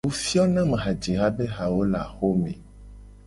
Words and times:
Wo 0.05 0.11
fio 0.23 0.43
na 0.53 0.61
mu 0.69 0.75
hajiha 0.83 1.27
be 1.35 1.45
hawo 1.57 1.81
le 1.91 1.99
axome. 2.05 2.51